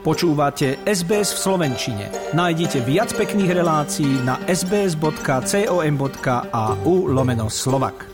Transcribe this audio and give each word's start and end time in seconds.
Počúvate 0.00 0.80
SBS 0.88 1.36
v 1.36 1.38
Slovenčine. 1.44 2.08
Nájdite 2.32 2.80
viac 2.88 3.12
pekných 3.12 3.52
relácií 3.52 4.24
na 4.24 4.40
sbs.com.au 4.48 5.04
lomeno 7.04 7.52
slovak. 7.52 8.08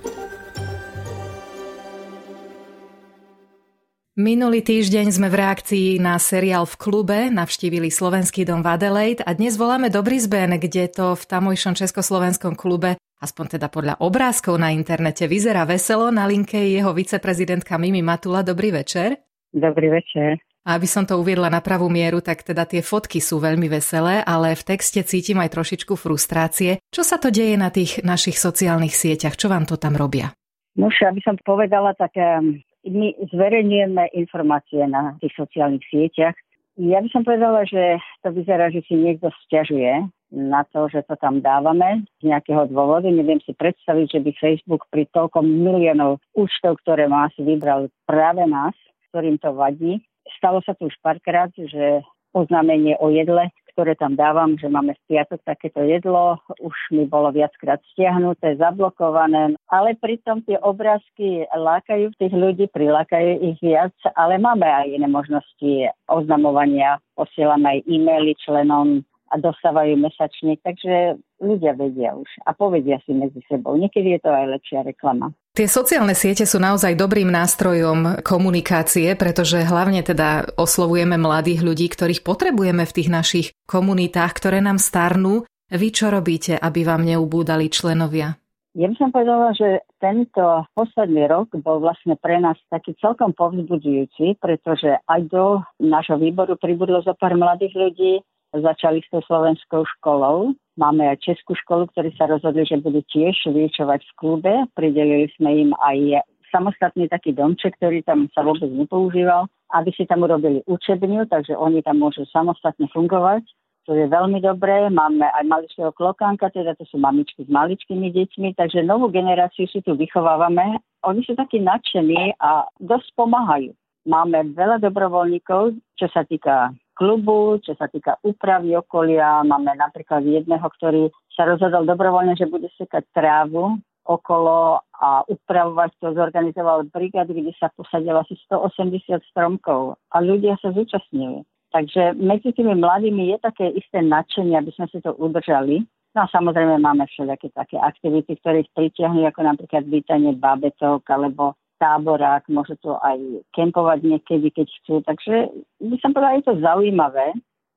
Minulý 4.19 4.67
týždeň 4.67 5.15
sme 5.15 5.31
v 5.31 5.39
reakcii 5.39 6.03
na 6.03 6.19
seriál 6.19 6.67
v 6.67 6.75
klube 6.75 7.31
navštívili 7.31 7.95
Slovenský 7.95 8.43
dom 8.43 8.67
v 8.67 8.75
Adelaide 8.75 9.23
a 9.23 9.31
dnes 9.39 9.55
voláme 9.55 9.87
do 9.87 10.03
Brisbane, 10.03 10.59
kde 10.59 10.91
to 10.91 11.15
v 11.15 11.23
tamojšom 11.23 11.79
československom 11.79 12.59
klube 12.59 12.99
aspoň 13.23 13.63
teda 13.63 13.71
podľa 13.71 14.03
obrázkov 14.03 14.59
na 14.59 14.75
internete 14.75 15.31
vyzerá 15.31 15.63
veselo. 15.63 16.11
Na 16.11 16.27
linke 16.27 16.59
je 16.59 16.83
jeho 16.83 16.91
viceprezidentka 16.91 17.79
Mimi 17.79 18.03
Matula. 18.03 18.43
Dobrý 18.43 18.75
večer. 18.75 19.23
Dobrý 19.55 19.89
večer. 19.89 20.56
A 20.67 20.75
aby 20.75 20.91
som 20.91 21.07
to 21.07 21.15
uviedla 21.23 21.47
na 21.47 21.63
pravú 21.63 21.87
mieru, 21.87 22.19
tak 22.19 22.43
teda 22.43 22.67
tie 22.67 22.83
fotky 22.83 23.23
sú 23.23 23.39
veľmi 23.39 23.71
veselé, 23.71 24.19
ale 24.27 24.59
v 24.59 24.67
texte 24.67 24.99
cítim 25.07 25.39
aj 25.39 25.55
trošičku 25.55 25.95
frustrácie. 25.95 26.83
Čo 26.91 27.07
sa 27.07 27.23
to 27.23 27.31
deje 27.31 27.55
na 27.55 27.71
tých 27.71 28.03
našich 28.03 28.35
sociálnych 28.35 28.91
sieťach? 28.91 29.39
Čo 29.39 29.47
vám 29.47 29.63
to 29.63 29.79
tam 29.79 29.95
robia? 29.95 30.35
No, 30.75 30.91
aby 30.91 31.23
som 31.23 31.39
povedala, 31.39 31.95
tak 31.95 32.19
um, 32.19 32.59
my 32.83 33.15
zverejňujeme 33.31 34.11
informácie 34.19 34.83
na 34.91 35.15
tých 35.23 35.39
sociálnych 35.39 35.87
sieťach. 35.87 36.35
Ja 36.77 36.99
by 36.99 37.09
som 37.15 37.23
povedala, 37.23 37.63
že 37.65 38.03
to 38.27 38.35
vyzerá, 38.35 38.69
že 38.75 38.83
si 38.91 38.99
niekto 38.99 39.31
stiažuje 39.47 40.03
na 40.35 40.67
to, 40.75 40.91
že 40.91 41.07
to 41.07 41.15
tam 41.17 41.39
dávame 41.41 42.05
z 42.21 42.29
nejakého 42.29 42.67
dôvodu. 42.69 43.07
Neviem 43.07 43.39
si 43.47 43.55
predstaviť, 43.55 44.19
že 44.19 44.21
by 44.21 44.31
Facebook 44.43 44.83
pri 44.91 45.07
toľkom 45.15 45.47
miliónov 45.47 46.19
účtov, 46.35 46.83
ktoré 46.83 47.07
má, 47.07 47.31
si 47.39 47.47
vybral 47.47 47.87
práve 48.03 48.43
nás, 48.45 48.75
ktorým 49.15 49.39
to 49.39 49.55
vadí 49.55 50.03
Stalo 50.35 50.59
sa 50.67 50.75
to 50.75 50.91
už 50.91 50.97
párkrát, 51.03 51.51
že 51.55 52.03
oznámenie 52.37 52.99
o 53.01 53.09
jedle, 53.09 53.49
ktoré 53.77 53.93
tam 53.93 54.17
dávam, 54.17 54.57
že 54.57 54.73
máme 54.73 54.97
v 54.97 55.05
piatok 55.13 55.45
takéto 55.45 55.85
jedlo, 55.85 56.41
už 56.65 56.73
mi 56.97 57.05
bolo 57.05 57.29
viackrát 57.29 57.77
stiahnuté, 57.93 58.57
zablokované, 58.57 59.53
ale 59.69 59.93
pritom 60.01 60.41
tie 60.49 60.57
obrázky 60.65 61.45
lákajú 61.53 62.17
tých 62.17 62.33
ľudí, 62.33 62.73
prilákajú 62.73 63.53
ich 63.53 63.61
viac, 63.61 63.93
ale 64.17 64.41
máme 64.41 64.65
aj 64.65 64.87
iné 64.89 65.09
možnosti 65.09 65.73
oznamovania, 66.09 66.97
posielame 67.21 67.69
aj 67.69 67.79
e-maily 67.85 68.33
členom 68.41 69.05
a 69.29 69.35
dostávajú 69.37 69.99
mesačne, 70.01 70.57
takže 70.65 71.21
ľudia 71.45 71.77
vedia 71.77 72.17
už 72.17 72.31
a 72.49 72.57
povedia 72.57 72.97
si 73.05 73.13
medzi 73.13 73.45
sebou. 73.45 73.77
Niekedy 73.77 74.17
je 74.17 74.21
to 74.25 74.31
aj 74.33 74.57
lepšia 74.57 74.81
reklama. 74.89 75.37
Tie 75.57 75.73
sociálne 75.73 76.13
siete 76.13 76.45
sú 76.45 76.61
naozaj 76.61 77.01
dobrým 77.01 77.33
nástrojom 77.33 78.21
komunikácie, 78.21 79.17
pretože 79.17 79.65
hlavne 79.65 80.05
teda 80.05 80.53
oslovujeme 80.53 81.17
mladých 81.17 81.65
ľudí, 81.65 81.89
ktorých 81.89 82.21
potrebujeme 82.21 82.85
v 82.85 82.93
tých 82.93 83.09
našich 83.09 83.47
komunitách, 83.65 84.37
ktoré 84.37 84.61
nám 84.61 84.77
starnú. 84.77 85.49
Vy 85.73 85.89
čo 85.97 86.13
robíte, 86.13 86.61
aby 86.61 86.85
vám 86.85 87.09
neubúdali 87.09 87.73
členovia? 87.73 88.37
Ja 88.77 88.93
by 88.93 88.97
som 89.01 89.09
povedala, 89.09 89.57
že 89.57 89.81
tento 89.97 90.69
posledný 90.77 91.25
rok 91.25 91.49
bol 91.65 91.81
vlastne 91.81 92.21
pre 92.21 92.37
nás 92.37 92.61
taký 92.69 92.93
celkom 93.01 93.33
povzbudzujúci, 93.33 94.37
pretože 94.37 95.01
aj 95.09 95.21
do 95.33 95.65
nášho 95.81 96.21
výboru 96.21 96.61
pribudlo 96.61 97.01
zo 97.01 97.17
pár 97.17 97.33
mladých 97.33 97.73
ľudí, 97.73 98.21
začali 98.53 99.01
s 99.01 99.09
tou 99.09 99.25
slovenskou 99.25 99.89
školou. 99.97 100.53
Máme 100.77 101.09
aj 101.09 101.25
českú 101.25 101.57
školu, 101.57 101.89
ktorí 101.93 102.13
sa 102.21 102.29
rozhodli, 102.29 102.69
že 102.69 102.77
budú 102.77 103.01
tiež 103.09 103.49
vyučovať 103.49 104.01
v 104.05 104.17
klube. 104.21 104.53
Pridelili 104.77 105.33
sme 105.37 105.69
im 105.69 105.71
aj 105.81 106.21
samostatný 106.53 107.09
taký 107.09 107.33
domček, 107.33 107.77
ktorý 107.81 108.05
tam 108.05 108.29
sa 108.37 108.45
vôbec 108.45 108.69
nepoužíval, 108.69 109.49
aby 109.73 109.91
si 109.97 110.05
tam 110.05 110.23
urobili 110.29 110.61
učebňu, 110.69 111.33
takže 111.33 111.57
oni 111.57 111.81
tam 111.81 112.01
môžu 112.01 112.29
samostatne 112.29 112.87
fungovať. 112.93 113.43
To 113.87 113.95
je 113.95 114.11
veľmi 114.11 114.43
dobré. 114.43 114.91
Máme 114.91 115.31
aj 115.31 115.45
maličkého 115.47 115.95
klokánka, 115.95 116.51
teda 116.51 116.75
to 116.75 116.83
sú 116.91 116.99
mamičky 116.99 117.47
s 117.47 117.51
maličkými 117.51 118.11
deťmi, 118.11 118.59
takže 118.59 118.83
novú 118.83 119.09
generáciu 119.09 119.71
si 119.71 119.79
tu 119.81 119.95
vychovávame. 119.95 120.83
Oni 121.07 121.23
sú 121.23 121.39
takí 121.39 121.63
nadšení 121.63 122.35
a 122.43 122.67
dosť 122.83 123.15
pomáhajú. 123.15 123.71
Máme 124.07 124.55
veľa 124.59 124.83
dobrovoľníkov, 124.83 125.79
čo 125.99 126.07
sa 126.11 126.27
týka 126.27 126.75
klubu, 126.97 127.61
čo 127.61 127.77
sa 127.77 127.87
týka 127.93 128.17
úpravy 128.25 128.73
okolia. 128.73 129.45
Máme 129.45 129.77
napríklad 129.77 130.25
jedného, 130.25 130.65
ktorý 130.81 131.13
sa 131.37 131.45
rozhodol 131.45 131.85
dobrovoľne, 131.85 132.33
že 132.35 132.49
bude 132.49 132.73
sekať 132.81 133.05
trávu 133.13 133.77
okolo 134.07 134.81
a 134.97 135.27
upravovať 135.29 135.91
to, 135.99 136.15
zorganizoval 136.15 136.89
brigády, 136.89 137.37
kde 137.37 137.53
sa 137.59 137.69
posadilo 137.75 138.23
asi 138.23 138.39
180 138.49 139.21
stromkov 139.29 139.99
a 140.15 140.17
ľudia 140.23 140.57
sa 140.63 140.73
zúčastnili. 140.73 141.43
Takže 141.75 142.17
medzi 142.17 142.55
tými 142.55 142.79
mladými 142.79 143.35
je 143.35 143.39
také 143.43 143.67
isté 143.75 144.01
nadšenie, 144.01 144.57
aby 144.57 144.71
sme 144.73 144.87
si 144.89 145.03
to 145.03 145.13
udržali. 145.19 145.85
No 146.17 146.25
a 146.25 146.33
samozrejme 146.33 146.81
máme 146.81 147.05
všelijaké 147.13 147.53
také 147.53 147.77
aktivity, 147.77 148.41
ktoré 148.41 148.65
ich 148.65 148.73
pritiahnu, 148.73 149.29
ako 149.29 149.45
napríklad 149.45 149.85
vítanie 149.85 150.33
babetok 150.33 151.05
alebo 151.13 151.53
táborák, 151.77 152.49
môže 152.49 152.77
to 152.81 152.97
aj 153.01 153.19
kempovať 153.53 154.01
niekedy, 154.05 154.49
keď 154.53 154.67
chcú. 154.81 154.95
Takže 155.05 155.35
by 155.81 155.97
som 156.01 156.11
povedala, 156.13 156.39
je 156.41 156.47
to 156.49 156.55
zaujímavé. 156.61 157.27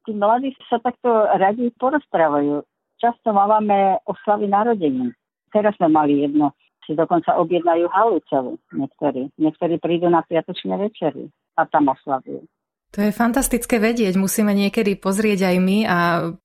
Tí 0.08 0.12
mladí 0.16 0.56
sa 0.72 0.80
takto 0.80 1.28
radi 1.36 1.72
porozprávajú. 1.78 2.64
Často 3.00 3.32
máme 3.32 4.00
oslavy 4.08 4.48
narodení. 4.52 5.16
Teraz 5.52 5.76
sme 5.80 5.90
mali 5.92 6.24
jedno, 6.24 6.52
si 6.90 6.98
dokonca 6.98 7.38
objednajú 7.38 7.86
halu 7.94 8.18
celú 8.28 8.58
niektorí. 8.74 9.30
Niektorí 9.38 9.78
prídu 9.78 10.10
na 10.10 10.26
piatočné 10.26 10.76
večery 10.78 11.30
a 11.56 11.66
tam 11.70 11.94
oslavujú. 11.94 12.44
To 12.90 13.06
je 13.06 13.14
fantastické 13.14 13.78
vedieť. 13.78 14.18
Musíme 14.18 14.50
niekedy 14.50 14.98
pozrieť 14.98 15.54
aj 15.54 15.58
my 15.62 15.78
a 15.86 15.98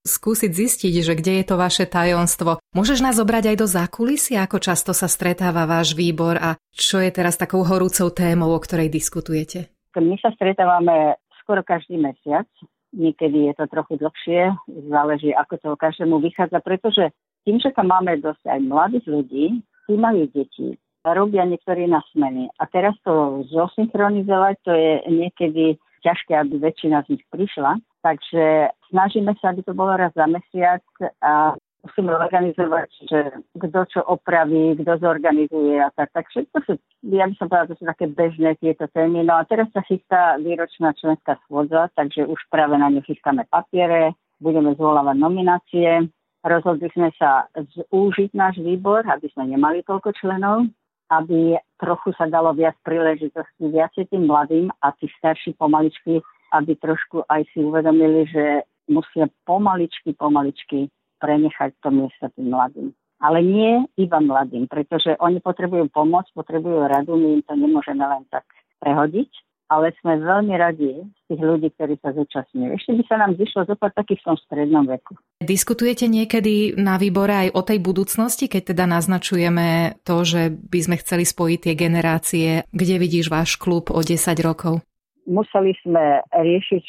skúsiť 0.04 0.52
zistiť, 0.52 0.92
že 1.00 1.16
kde 1.16 1.40
je 1.40 1.44
to 1.48 1.56
vaše 1.56 1.88
tajomstvo. 1.88 2.60
Môžeš 2.76 3.00
nás 3.00 3.16
zobrať 3.16 3.54
aj 3.54 3.56
do 3.56 3.66
zákulisia, 3.66 4.44
ako 4.44 4.60
často 4.60 4.92
sa 4.92 5.08
stretáva 5.08 5.64
váš 5.64 5.96
výbor 5.96 6.36
a 6.36 6.60
čo 6.76 7.00
je 7.00 7.08
teraz 7.08 7.40
takou 7.40 7.64
horúcou 7.64 8.12
témou, 8.12 8.52
o 8.52 8.60
ktorej 8.60 8.92
diskutujete? 8.92 9.72
My 9.96 10.20
sa 10.20 10.36
stretávame 10.36 11.16
skoro 11.40 11.64
každý 11.64 11.96
mesiac. 11.96 12.44
Niekedy 12.92 13.50
je 13.50 13.54
to 13.58 13.64
trochu 13.66 13.98
dlhšie, 13.98 14.54
záleží, 14.86 15.32
ako 15.34 15.54
to 15.58 15.68
každému 15.80 16.22
vychádza, 16.22 16.60
pretože 16.62 17.10
tým, 17.42 17.58
že 17.58 17.72
tam 17.72 17.90
máme 17.90 18.20
dosť 18.20 18.46
aj 18.46 18.60
mladých 18.62 19.06
ľudí, 19.10 19.46
tí 19.88 19.94
majú 19.98 20.28
deti, 20.30 20.78
robia 21.02 21.44
niektorí 21.44 21.90
na 21.90 22.00
smeny. 22.14 22.48
A 22.56 22.64
teraz 22.70 22.94
to 23.02 23.42
zosynchronizovať, 23.50 24.54
to 24.62 24.72
je 24.72 24.92
niekedy 25.10 25.64
ťažké, 26.04 26.36
aby 26.36 26.60
väčšina 26.60 27.02
z 27.08 27.16
nich 27.16 27.24
prišla. 27.32 27.80
Takže 28.04 28.68
snažíme 28.92 29.32
sa, 29.40 29.56
aby 29.56 29.64
to 29.64 29.72
bolo 29.72 29.96
raz 29.96 30.12
za 30.12 30.28
mesiac 30.28 30.84
a 31.24 31.56
musíme 31.84 32.12
organizovať, 32.16 32.90
že 33.08 33.20
kto 33.56 33.80
čo 33.92 34.00
opraví, 34.08 34.76
kto 34.80 35.00
zorganizuje 35.00 35.80
a 35.80 35.88
tak. 35.92 36.12
Tak 36.12 36.24
všetko 36.32 36.56
sú, 36.64 36.72
ja 37.12 37.28
by 37.28 37.34
som 37.36 37.48
povedala, 37.48 37.70
to 37.72 37.78
sú 37.80 37.84
také 37.84 38.06
bežné 38.08 38.56
tieto 38.60 38.88
témy. 38.92 39.24
No 39.24 39.40
a 39.40 39.48
teraz 39.48 39.68
sa 39.72 39.84
chystá 39.84 40.40
výročná 40.40 40.96
členská 40.96 41.36
schôdza, 41.44 41.92
takže 41.96 42.24
už 42.28 42.40
práve 42.48 42.76
na 42.80 42.88
ňu 42.88 43.04
chystáme 43.04 43.44
papiere, 43.48 44.16
budeme 44.40 44.72
zvolávať 44.76 45.16
nominácie. 45.16 46.08
Rozhodli 46.44 46.92
sme 46.92 47.08
sa 47.16 47.48
zúžiť 47.56 48.36
náš 48.36 48.60
výbor, 48.60 49.04
aby 49.08 49.32
sme 49.32 49.48
nemali 49.48 49.80
toľko 49.84 50.12
členov, 50.20 50.68
aby 51.10 51.60
trochu 51.76 52.16
sa 52.16 52.24
dalo 52.30 52.56
viac 52.56 52.76
príležitostí 52.86 53.68
viacej 53.68 54.08
tým 54.08 54.24
mladým 54.24 54.72
a 54.80 54.92
tí 54.96 55.10
starší 55.20 55.56
pomaličky, 55.60 56.24
aby 56.52 56.72
trošku 56.78 57.26
aj 57.28 57.44
si 57.52 57.60
uvedomili, 57.60 58.24
že 58.30 58.64
musia 58.88 59.28
pomaličky, 59.44 60.16
pomaličky 60.16 60.88
prenechať 61.20 61.76
to 61.80 61.88
miesto 61.92 62.28
tým 62.36 62.52
mladým. 62.52 62.88
Ale 63.24 63.40
nie 63.40 63.88
iba 63.96 64.20
mladým, 64.20 64.68
pretože 64.68 65.16
oni 65.16 65.40
potrebujú 65.40 65.88
pomoc, 65.88 66.28
potrebujú 66.36 66.84
radu, 66.84 67.16
my 67.16 67.40
im 67.40 67.42
to 67.46 67.56
nemôžeme 67.56 68.04
len 68.04 68.28
tak 68.28 68.44
prehodiť 68.84 69.30
ale 69.68 69.96
sme 70.00 70.20
veľmi 70.20 70.54
radi 70.54 71.02
z 71.02 71.22
tých 71.30 71.40
ľudí, 71.40 71.68
ktorí 71.74 71.96
sa 72.04 72.12
zúčastňujú. 72.12 72.70
Ešte 72.76 72.92
by 73.00 73.02
sa 73.08 73.16
nám 73.20 73.32
zišlo 73.40 73.64
zopať 73.64 73.90
takých 73.96 74.20
v 74.20 74.26
tom 74.28 74.36
strednom 74.44 74.84
veku. 74.84 75.12
Diskutujete 75.40 76.06
niekedy 76.06 76.76
na 76.76 77.00
výbore 77.00 77.48
aj 77.48 77.48
o 77.56 77.62
tej 77.64 77.78
budúcnosti, 77.80 78.46
keď 78.46 78.76
teda 78.76 78.84
naznačujeme 78.86 79.98
to, 80.04 80.16
že 80.22 80.52
by 80.52 80.78
sme 80.84 80.96
chceli 81.00 81.24
spojiť 81.24 81.58
tie 81.64 81.74
generácie. 81.74 82.48
Kde 82.70 82.96
vidíš 83.00 83.32
váš 83.32 83.56
klub 83.56 83.88
o 83.88 84.00
10 84.00 84.20
rokov? 84.44 84.84
Museli 85.24 85.72
sme 85.80 86.20
riešiť 86.28 86.84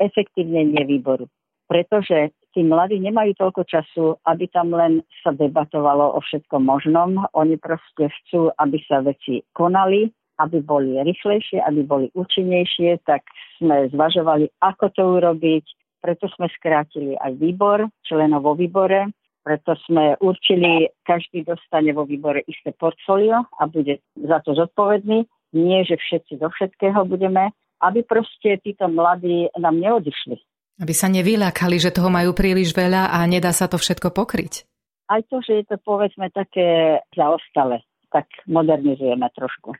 efektívnenie 0.00 0.88
výboru, 0.88 1.28
pretože 1.68 2.32
tí 2.56 2.64
mladí 2.64 2.96
nemajú 2.96 3.36
toľko 3.36 3.62
času, 3.68 4.16
aby 4.24 4.48
tam 4.48 4.72
len 4.72 5.04
sa 5.20 5.36
debatovalo 5.36 6.16
o 6.16 6.24
všetkom 6.24 6.64
možnom. 6.64 7.28
Oni 7.36 7.60
proste 7.60 8.08
chcú, 8.08 8.48
aby 8.56 8.80
sa 8.88 9.04
veci 9.04 9.44
konali, 9.52 10.08
aby 10.38 10.60
boli 10.60 10.96
rýchlejšie, 11.00 11.62
aby 11.64 11.80
boli 11.82 12.06
účinnejšie, 12.12 13.02
tak 13.04 13.24
sme 13.56 13.88
zvažovali, 13.92 14.52
ako 14.60 14.92
to 14.92 15.02
urobiť. 15.02 15.64
Preto 16.00 16.28
sme 16.36 16.46
skrátili 16.54 17.18
aj 17.18 17.34
výbor, 17.40 17.88
členov 18.06 18.46
vo 18.46 18.54
výbore, 18.54 19.10
preto 19.42 19.74
sme 19.86 20.18
určili, 20.18 20.90
každý 21.06 21.46
dostane 21.46 21.94
vo 21.94 22.06
výbore 22.06 22.42
isté 22.46 22.74
portfólio 22.74 23.46
a 23.58 23.62
bude 23.70 24.02
za 24.14 24.42
to 24.42 24.54
zodpovedný. 24.54 25.26
Nie, 25.54 25.86
že 25.86 25.96
všetci 25.96 26.42
do 26.42 26.50
všetkého 26.50 27.06
budeme 27.06 27.54
aby 27.82 28.00
proste 28.04 28.56
títo 28.64 28.88
mladí 28.88 29.52
nám 29.56 29.76
neodišli. 29.76 30.36
Aby 30.76 30.92
sa 30.92 31.08
nevyľakali, 31.08 31.76
že 31.80 31.92
toho 31.92 32.12
majú 32.12 32.36
príliš 32.36 32.76
veľa 32.76 33.12
a 33.12 33.24
nedá 33.24 33.52
sa 33.52 33.68
to 33.68 33.80
všetko 33.80 34.12
pokryť. 34.12 34.68
Aj 35.08 35.22
to, 35.30 35.40
že 35.40 35.62
je 35.62 35.64
to 35.70 35.76
povedzme 35.80 36.28
také 36.34 37.00
zaostale, 37.14 37.80
tak 38.12 38.28
modernizujeme 38.44 39.24
trošku. 39.32 39.72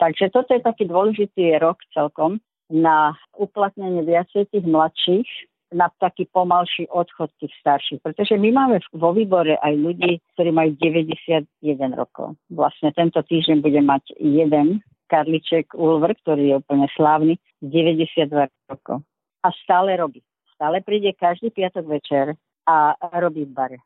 Takže 0.00 0.32
toto 0.32 0.56
je 0.56 0.64
taký 0.64 0.88
dôležitý 0.88 1.60
rok 1.60 1.76
celkom 1.92 2.40
na 2.72 3.12
uplatnenie 3.36 4.00
viacej 4.00 4.48
tých 4.48 4.64
mladších, 4.64 5.28
na 5.70 5.86
taký 6.02 6.26
pomalší 6.26 6.90
odchod 6.90 7.30
tých 7.38 7.54
starších. 7.62 8.02
Pretože 8.02 8.34
my 8.34 8.50
máme 8.50 8.82
vo 8.90 9.14
výbore 9.14 9.54
aj 9.60 9.74
ľudí, 9.76 10.18
ktorí 10.34 10.50
majú 10.50 10.74
91 10.80 11.46
rokov. 11.94 12.34
Vlastne 12.50 12.90
tento 12.90 13.22
týždeň 13.22 13.62
bude 13.62 13.78
mať 13.78 14.18
jeden 14.18 14.82
Karliček 15.06 15.76
Ulver, 15.78 16.18
ktorý 16.26 16.42
je 16.42 16.54
úplne 16.58 16.86
slávny, 16.98 17.38
92 17.62 18.50
rokov. 18.66 19.06
A 19.46 19.48
stále 19.62 19.94
robí 19.94 20.24
stále 20.60 20.84
príde 20.84 21.16
každý 21.16 21.48
piatok 21.48 21.88
večer 21.88 22.36
a 22.68 22.92
robí 23.16 23.48
v 23.48 23.52
bare. 23.56 23.78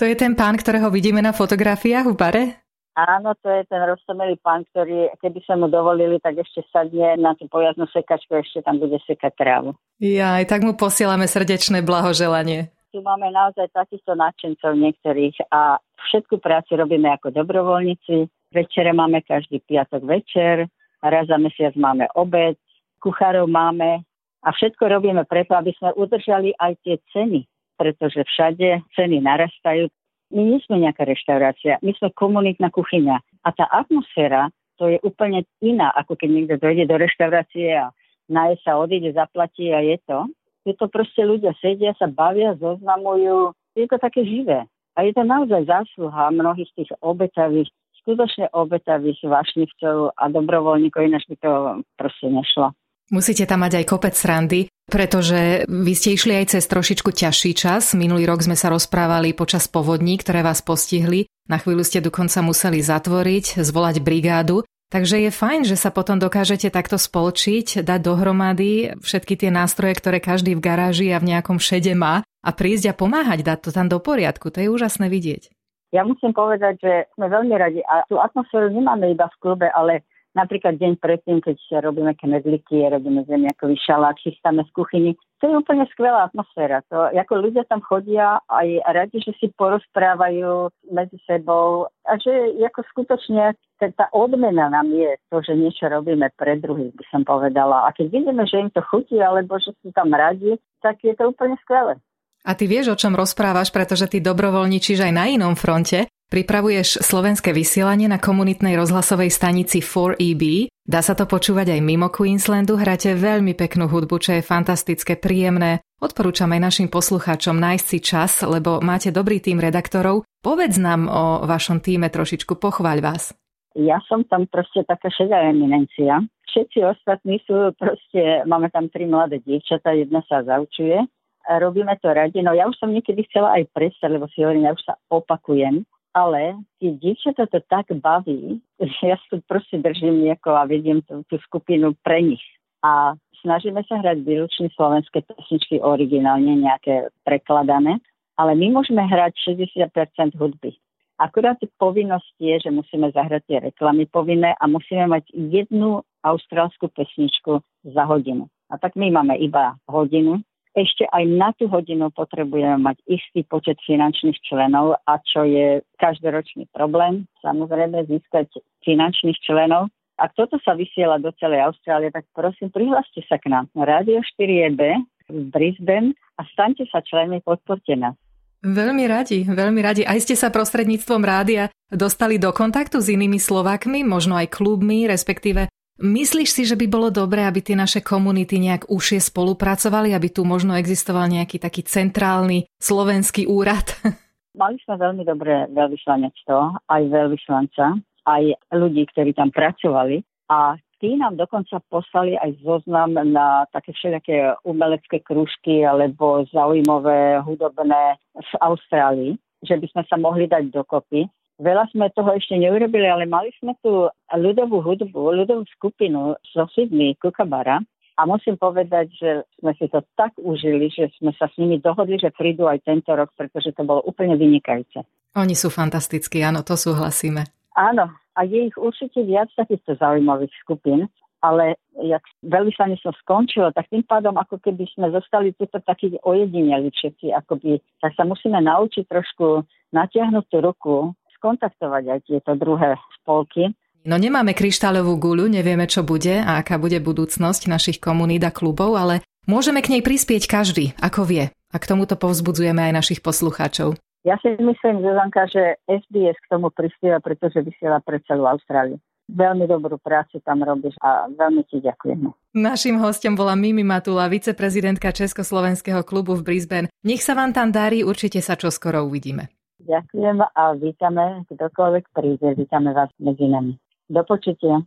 To 0.00 0.08
je 0.08 0.16
ten 0.16 0.32
pán, 0.32 0.56
ktorého 0.56 0.88
vidíme 0.88 1.20
na 1.20 1.36
fotografiách 1.36 2.08
v 2.08 2.16
bare? 2.16 2.44
Áno, 2.92 3.32
to 3.40 3.48
je 3.48 3.64
ten 3.72 3.80
roztomelý 3.80 4.36
pán, 4.44 4.68
ktorý, 4.68 5.08
keby 5.24 5.40
sa 5.48 5.56
mu 5.56 5.72
dovolili, 5.72 6.20
tak 6.20 6.36
ešte 6.36 6.60
sadne 6.68 7.16
na 7.16 7.32
tú 7.32 7.48
pojaznú 7.48 7.88
sekačku, 7.88 8.36
ešte 8.36 8.60
tam 8.60 8.76
bude 8.76 9.00
sekať 9.08 9.32
trávu. 9.32 9.72
Ja, 9.96 10.36
aj 10.36 10.52
tak 10.52 10.60
mu 10.60 10.76
posielame 10.76 11.24
srdečné 11.24 11.80
blahoželanie. 11.80 12.68
Tu 12.92 13.00
máme 13.00 13.32
naozaj 13.32 13.72
takýchto 13.72 14.12
nadšencov 14.12 14.76
niektorých 14.76 15.48
a 15.48 15.80
všetku 16.12 16.36
prácu 16.44 16.76
robíme 16.76 17.08
ako 17.16 17.32
dobrovoľníci. 17.32 18.28
Večere 18.52 18.92
máme 18.92 19.24
každý 19.24 19.64
piatok 19.64 20.04
večer, 20.04 20.68
raz 21.00 21.24
za 21.24 21.40
mesiac 21.40 21.72
máme 21.72 22.04
obed, 22.12 22.60
kuchárov 23.00 23.48
máme, 23.48 24.04
a 24.42 24.48
všetko 24.50 24.90
robíme 24.90 25.22
preto, 25.30 25.54
aby 25.54 25.70
sme 25.78 25.94
udržali 25.94 26.50
aj 26.58 26.74
tie 26.82 26.98
ceny, 27.14 27.46
pretože 27.78 28.26
všade 28.26 28.82
ceny 28.98 29.22
narastajú. 29.22 29.86
My 30.32 30.42
nie 30.48 30.58
sme 30.64 30.80
nejaká 30.80 31.04
reštaurácia, 31.04 31.76
my 31.84 31.92
sme 32.00 32.08
komunitná 32.16 32.72
kuchyňa. 32.72 33.20
A 33.44 33.48
tá 33.52 33.68
atmosféra, 33.68 34.48
to 34.80 34.88
je 34.88 34.98
úplne 35.04 35.44
iná, 35.60 35.92
ako 35.92 36.16
keď 36.16 36.28
niekto 36.32 36.54
dojde 36.56 36.88
do 36.88 36.96
reštaurácie 36.96 37.76
a 37.76 37.92
naje 38.32 38.56
sa, 38.64 38.80
odíde, 38.80 39.12
zaplatí 39.12 39.70
a 39.76 39.84
je 39.84 40.00
to. 40.08 40.18
Je 40.64 40.74
to 40.78 40.88
proste 40.88 41.20
ľudia 41.20 41.52
sedia, 41.60 41.92
sa 42.00 42.08
bavia, 42.08 42.56
zoznamujú. 42.56 43.52
Je 43.76 43.84
to 43.84 44.00
také 44.00 44.24
živé. 44.24 44.64
A 44.96 45.04
je 45.04 45.12
to 45.12 45.24
naozaj 45.24 45.68
zásluha 45.68 46.32
mnohých 46.32 46.68
tých 46.76 46.90
obetavých, 47.04 47.68
skutočne 48.04 48.48
obetavých 48.52 49.20
vášnivcov 49.24 50.16
a 50.16 50.24
dobrovoľníkov, 50.32 51.06
ináč 51.06 51.28
by 51.28 51.36
to 51.40 51.52
proste 51.96 52.28
nešlo. 52.28 52.72
Musíte 53.12 53.44
tam 53.44 53.60
mať 53.60 53.84
aj 53.84 53.84
kopec 53.92 54.16
srandy, 54.16 54.72
pretože 54.88 55.68
vy 55.68 55.92
ste 55.92 56.16
išli 56.16 56.32
aj 56.32 56.56
cez 56.56 56.64
trošičku 56.64 57.12
ťažší 57.12 57.52
čas. 57.52 57.92
Minulý 57.92 58.24
rok 58.24 58.40
sme 58.40 58.56
sa 58.56 58.72
rozprávali 58.72 59.36
počas 59.36 59.68
povodní, 59.68 60.16
ktoré 60.16 60.40
vás 60.40 60.64
postihli. 60.64 61.28
Na 61.44 61.60
chvíľu 61.60 61.84
ste 61.84 62.00
dokonca 62.00 62.40
museli 62.40 62.80
zatvoriť, 62.80 63.60
zvolať 63.60 64.00
brigádu. 64.00 64.64
Takže 64.88 65.28
je 65.28 65.30
fajn, 65.32 65.68
že 65.68 65.76
sa 65.76 65.92
potom 65.92 66.16
dokážete 66.16 66.72
takto 66.72 66.96
spolčiť, 66.96 67.84
dať 67.84 68.00
dohromady 68.00 68.96
všetky 69.04 69.36
tie 69.36 69.52
nástroje, 69.52 69.92
ktoré 69.96 70.16
každý 70.16 70.56
v 70.56 70.64
garáži 70.64 71.12
a 71.12 71.20
v 71.20 71.36
nejakom 71.36 71.60
šede 71.60 71.92
má 71.92 72.24
a 72.24 72.50
prísť 72.52 72.92
a 72.92 72.94
pomáhať, 72.96 73.44
dať 73.44 73.58
to 73.60 73.70
tam 73.76 73.92
do 73.92 74.00
poriadku. 74.00 74.48
To 74.48 74.56
je 74.60 74.72
úžasné 74.72 75.12
vidieť. 75.12 75.52
Ja 75.92 76.08
musím 76.08 76.32
povedať, 76.32 76.80
že 76.80 76.92
sme 77.16 77.28
veľmi 77.28 77.52
radi 77.60 77.84
a 77.84 78.08
tú 78.08 78.16
atmosféru 78.16 78.72
nemáme 78.72 79.12
iba 79.12 79.28
v 79.28 79.36
klube, 79.44 79.68
ale 79.68 80.08
Napríklad 80.32 80.80
deň 80.80 80.96
predtým, 80.96 81.44
keď 81.44 81.84
robíme 81.84 82.16
knedliky, 82.16 82.88
robíme 82.88 83.28
zemiakový 83.28 83.76
šalát, 83.76 84.16
chystáme 84.16 84.64
z 84.64 84.70
kuchyni. 84.72 85.12
To 85.44 85.50
je 85.50 85.54
úplne 85.60 85.84
skvelá 85.92 86.24
atmosféra. 86.24 86.80
To, 86.88 87.12
ako 87.12 87.34
ľudia 87.36 87.68
tam 87.68 87.84
chodia 87.84 88.40
aj 88.48 88.80
radi, 88.88 89.20
že 89.20 89.36
si 89.36 89.52
porozprávajú 89.52 90.72
medzi 90.88 91.20
sebou 91.28 91.92
a 92.08 92.12
že 92.16 92.56
ako 92.64 92.80
skutočne 92.96 93.52
tá 93.76 94.06
odmena 94.14 94.72
nám 94.72 94.88
je 94.88 95.20
to, 95.28 95.44
že 95.44 95.52
niečo 95.52 95.90
robíme 95.90 96.30
pre 96.38 96.56
druhých, 96.56 96.96
by 96.96 97.04
som 97.12 97.22
povedala. 97.28 97.84
A 97.84 97.92
keď 97.92 98.08
vidíme, 98.08 98.48
že 98.48 98.62
im 98.62 98.70
to 98.72 98.80
chutí 98.86 99.20
alebo 99.20 99.60
že 99.60 99.76
sú 99.84 99.92
tam 99.92 100.14
radi, 100.14 100.56
tak 100.80 101.02
je 101.04 101.12
to 101.12 101.28
úplne 101.28 101.60
skvelé. 101.66 102.00
A 102.42 102.58
ty 102.58 102.66
vieš, 102.66 102.94
o 102.94 102.98
čom 102.98 103.14
rozprávaš, 103.14 103.70
pretože 103.70 104.08
ty 104.10 104.18
dobrovoľničíš 104.18 104.98
aj 105.04 105.12
na 105.12 105.30
inom 105.30 105.54
fronte. 105.54 106.10
Pripravuješ 106.32 107.04
slovenské 107.04 107.52
vysielanie 107.52 108.08
na 108.08 108.16
komunitnej 108.16 108.72
rozhlasovej 108.80 109.28
stanici 109.28 109.84
4EB. 109.84 110.72
Dá 110.80 111.04
sa 111.04 111.12
to 111.12 111.28
počúvať 111.28 111.76
aj 111.76 111.80
mimo 111.84 112.08
Queenslandu. 112.08 112.80
Hráte 112.80 113.12
veľmi 113.12 113.52
peknú 113.52 113.84
hudbu, 113.84 114.16
čo 114.16 114.40
je 114.40 114.40
fantastické, 114.40 115.20
príjemné. 115.20 115.84
Odporúčam 116.00 116.48
aj 116.56 116.72
našim 116.72 116.88
poslucháčom 116.88 117.52
nájsť 117.60 117.84
si 117.84 117.98
čas, 118.00 118.40
lebo 118.48 118.80
máte 118.80 119.12
dobrý 119.12 119.44
tým 119.44 119.60
redaktorov. 119.60 120.24
Povedz 120.40 120.80
nám 120.80 121.04
o 121.04 121.44
vašom 121.44 121.84
týme 121.84 122.08
trošičku, 122.08 122.56
pochváľ 122.56 122.98
vás. 123.04 123.36
Ja 123.76 124.00
som 124.08 124.24
tam 124.24 124.48
proste 124.48 124.88
taká 124.88 125.12
šedá 125.12 125.52
eminencia. 125.52 126.24
Všetci 126.48 126.80
ostatní 126.80 127.44
sú 127.44 127.76
proste, 127.76 128.40
máme 128.48 128.72
tam 128.72 128.88
tri 128.88 129.04
mladé 129.04 129.44
dievčatá, 129.44 129.92
jedna 129.92 130.24
sa 130.24 130.40
zaučuje. 130.40 130.96
Robíme 131.44 131.92
to 132.00 132.08
radi. 132.08 132.40
No 132.40 132.56
ja 132.56 132.64
už 132.72 132.80
som 132.80 132.88
niekedy 132.88 133.28
chcela 133.28 133.60
aj 133.60 133.68
prestať, 133.76 134.16
lebo 134.16 134.32
si 134.32 134.40
hovorím, 134.40 134.64
ja 134.64 134.72
už 134.72 134.80
sa 134.80 134.96
opakujem 135.12 135.84
ale 136.12 136.60
tie 136.80 136.92
dievčatá 136.96 137.48
to 137.48 137.60
tak 137.68 137.88
baví, 138.00 138.60
že 138.80 139.02
ja 139.12 139.16
sa 139.28 139.40
proste 139.48 139.80
držím 139.80 140.28
nejako 140.28 140.56
a 140.56 140.68
vediem 140.68 141.00
tú, 141.04 141.24
tú 141.28 141.40
skupinu 141.48 141.96
pre 142.04 142.20
nich. 142.20 142.44
A 142.84 143.16
snažíme 143.40 143.82
sa 143.88 143.98
hrať 144.00 144.22
výlučne 144.22 144.68
slovenské 144.74 145.24
pesničky 145.24 145.80
originálne, 145.80 146.56
nejaké 146.60 147.10
prekladané, 147.24 147.98
ale 148.36 148.52
my 148.58 148.80
môžeme 148.80 149.02
hrať 149.06 149.56
60% 149.56 150.34
hudby. 150.38 150.76
Akurát 151.20 151.60
povinnosť 151.78 152.34
je, 152.40 152.54
že 152.66 152.70
musíme 152.74 153.06
zahrať 153.14 153.42
tie 153.46 153.58
reklamy 153.70 154.10
povinné 154.10 154.58
a 154.58 154.64
musíme 154.66 155.06
mať 155.06 155.30
jednu 155.30 156.02
austrálskú 156.26 156.90
pesničku 156.90 157.62
za 157.86 158.02
hodinu. 158.08 158.50
A 158.72 158.80
tak 158.80 158.98
my 158.98 159.12
máme 159.12 159.38
iba 159.38 159.78
hodinu 159.86 160.42
ešte 160.72 161.04
aj 161.04 161.24
na 161.28 161.52
tú 161.52 161.68
hodinu 161.68 162.08
potrebujeme 162.08 162.80
mať 162.80 162.96
istý 163.04 163.44
počet 163.44 163.76
finančných 163.84 164.40
členov 164.44 164.96
a 165.04 165.20
čo 165.20 165.44
je 165.44 165.84
každoročný 166.00 166.68
problém, 166.72 167.28
samozrejme 167.44 168.08
získať 168.08 168.48
finančných 168.80 169.36
členov. 169.44 169.92
Ak 170.16 170.32
toto 170.36 170.56
sa 170.64 170.76
vysiela 170.76 171.20
do 171.20 171.32
celej 171.36 171.68
Austrálie, 171.72 172.12
tak 172.12 172.24
prosím, 172.32 172.72
prihláste 172.72 173.20
sa 173.28 173.36
k 173.36 173.52
nám 173.52 173.68
na 173.76 173.84
Radio 173.84 174.20
4EB 174.24 174.80
v 175.28 175.38
Brisbane 175.52 176.16
a 176.36 176.44
staňte 176.52 176.88
sa 176.88 177.04
členmi, 177.04 177.44
podporte 177.44 177.92
nás. 177.96 178.16
Veľmi 178.62 179.10
radi, 179.10 179.42
veľmi 179.42 179.80
radi. 179.82 180.02
Aj 180.06 180.14
ste 180.22 180.38
sa 180.38 180.54
prostredníctvom 180.54 181.26
rádia 181.26 181.66
dostali 181.90 182.38
do 182.38 182.54
kontaktu 182.54 183.02
s 183.02 183.10
inými 183.10 183.42
Slovákmi, 183.42 184.06
možno 184.06 184.38
aj 184.38 184.54
klubmi, 184.54 185.10
respektíve 185.10 185.66
Myslíš 186.02 186.50
si, 186.50 186.62
že 186.66 186.74
by 186.74 186.90
bolo 186.90 187.14
dobré, 187.14 187.46
aby 187.46 187.62
tie 187.62 187.78
naše 187.78 188.02
komunity 188.02 188.58
nejak 188.58 188.90
užšie 188.90 189.22
spolupracovali, 189.22 190.10
aby 190.10 190.34
tu 190.34 190.42
možno 190.42 190.74
existoval 190.74 191.30
nejaký 191.30 191.62
taký 191.62 191.86
centrálny 191.86 192.66
slovenský 192.82 193.46
úrad? 193.46 193.86
Mali 194.58 194.82
sme 194.82 194.98
veľmi 194.98 195.22
dobré 195.22 195.70
veľvyslanectvo, 195.70 196.90
aj 196.90 197.02
veľvyslanca, 197.06 198.02
aj 198.26 198.42
ľudí, 198.74 199.06
ktorí 199.14 199.30
tam 199.30 199.54
pracovali 199.54 200.26
a 200.50 200.74
tí 200.98 201.14
nám 201.14 201.38
dokonca 201.38 201.78
poslali 201.86 202.34
aj 202.34 202.50
zoznam 202.66 203.14
na 203.14 203.70
také 203.70 203.94
všetké 203.94 204.66
umelecké 204.66 205.22
krúžky 205.22 205.86
alebo 205.86 206.42
zaujímavé 206.50 207.46
hudobné 207.46 208.18
v 208.34 208.52
Austrálii, 208.58 209.38
že 209.62 209.78
by 209.78 209.86
sme 209.94 210.02
sa 210.10 210.18
mohli 210.18 210.50
dať 210.50 210.66
dokopy 210.74 211.30
Veľa 211.62 211.86
sme 211.94 212.10
toho 212.10 212.34
ešte 212.34 212.58
neurobili, 212.58 213.06
ale 213.06 213.22
mali 213.22 213.54
sme 213.62 213.78
tu 213.86 214.10
ľudovú 214.34 214.82
hudbu, 214.82 215.46
ľudovú 215.46 215.62
skupinu 215.78 216.34
so 216.50 216.66
Sydney 216.74 217.14
Kukabara 217.14 217.78
a 218.18 218.22
musím 218.26 218.58
povedať, 218.58 219.14
že 219.14 219.30
sme 219.62 219.70
si 219.78 219.86
to 219.86 220.02
tak 220.18 220.34
užili, 220.42 220.90
že 220.90 221.14
sme 221.22 221.30
sa 221.38 221.46
s 221.46 221.54
nimi 221.62 221.78
dohodli, 221.78 222.18
že 222.18 222.34
prídu 222.34 222.66
aj 222.66 222.82
tento 222.82 223.14
rok, 223.14 223.30
pretože 223.38 223.70
to 223.78 223.86
bolo 223.86 224.02
úplne 224.02 224.34
vynikajúce. 224.34 225.06
Oni 225.38 225.54
sú 225.54 225.70
fantastickí, 225.70 226.42
áno, 226.42 226.66
to 226.66 226.74
súhlasíme. 226.74 227.46
Áno, 227.78 228.10
a 228.10 228.40
je 228.42 228.68
ich 228.68 228.76
určite 228.76 229.22
viac 229.22 229.46
takýchto 229.54 229.96
zaujímavých 230.02 230.52
skupín, 230.66 231.06
ale 231.42 231.78
jak 231.98 232.22
veľvyslanie 232.42 232.98
som 233.02 233.14
skončilo, 233.22 233.70
tak 233.70 233.86
tým 233.90 234.02
pádom 234.06 234.34
ako 234.38 234.58
keby 234.62 234.86
sme 234.94 235.10
zostali 235.10 235.54
tuto 235.54 235.78
takí 235.82 236.14
ojedineli 236.26 236.90
všetci, 236.90 237.34
akoby, 237.34 237.82
tak 238.02 238.14
sa 238.14 238.26
musíme 238.26 238.58
naučiť 238.62 239.06
trošku 239.06 239.66
natiahnuť 239.90 240.44
tú 240.50 240.58
ruku 240.58 240.94
skontaktovať 241.42 242.02
aj 242.06 242.20
tieto 242.30 242.54
druhé 242.54 242.94
spolky. 243.18 243.74
No 244.06 244.14
nemáme 244.14 244.54
kryštáľovú 244.54 245.18
guľu, 245.18 245.50
nevieme, 245.50 245.90
čo 245.90 246.06
bude 246.06 246.38
a 246.38 246.62
aká 246.62 246.78
bude 246.78 247.02
budúcnosť 247.02 247.66
našich 247.66 247.98
komunít 247.98 248.46
a 248.46 248.54
klubov, 248.54 248.94
ale 248.94 249.26
môžeme 249.50 249.82
k 249.82 249.98
nej 249.98 250.02
prispieť 250.06 250.46
každý, 250.46 250.94
ako 251.02 251.26
vie. 251.26 251.44
A 251.74 251.76
k 251.82 251.88
tomuto 251.90 252.14
povzbudzujeme 252.14 252.78
aj 252.78 252.92
našich 252.94 253.20
poslucháčov. 253.22 253.98
Ja 254.22 254.38
si 254.38 254.54
myslím, 254.54 255.02
Zuzanka, 255.02 255.50
že 255.50 255.82
SBS 255.90 256.38
k 256.38 256.50
tomu 256.50 256.70
prispieva, 256.70 257.18
pretože 257.18 257.58
vysiela 257.58 257.98
pre 257.98 258.22
celú 258.22 258.46
Austráliu. 258.46 259.02
veľmi 259.30 259.64
dobrú 259.70 259.96
prácu 260.02 260.42
tam 260.44 260.62
robíš 260.62 260.98
a 261.00 261.30
veľmi 261.30 261.62
ti 261.70 261.80
ďakujeme. 261.80 262.30
Našim 262.58 263.00
hostom 263.00 263.38
bola 263.38 263.56
Mimi 263.56 263.86
Matula, 263.86 264.28
viceprezidentka 264.28 265.14
Československého 265.14 266.04
klubu 266.04 266.36
v 266.36 266.42
Brisbane. 266.42 266.90
Nech 267.06 267.24
sa 267.24 267.32
vám 267.32 267.54
tam 267.54 267.72
darí, 267.72 268.04
určite 268.04 268.44
sa 268.44 268.58
čoskoro 268.58 269.06
uvidíme. 269.06 269.48
Ďakujem 269.82 270.38
a 270.46 270.62
vítame, 270.78 271.42
kdokoľvek 271.50 272.04
príde, 272.14 272.54
vítame 272.54 272.94
vás 272.94 273.10
medzi 273.18 273.50
nami. 273.50 273.74
Do 274.06 274.22
počutia. 274.22 274.86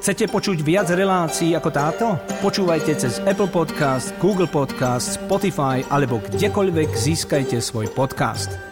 Chcete 0.00 0.30
počuť 0.30 0.62
viac 0.62 0.86
relácií 0.94 1.58
ako 1.58 1.70
táto? 1.74 2.06
Počúvajte 2.38 2.94
cez 2.94 3.18
Apple 3.26 3.50
Podcast, 3.50 4.14
Google 4.22 4.46
Podcast, 4.46 5.18
Spotify 5.18 5.82
alebo 5.90 6.22
kdekoľvek 6.22 6.94
získajte 6.94 7.58
svoj 7.58 7.90
podcast. 7.90 8.65